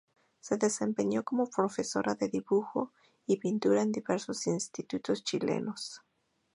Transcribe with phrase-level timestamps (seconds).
[0.39, 2.91] Se desempeñó como profesora de dibujo
[3.27, 6.01] y pintura en diversos institutos chilenos.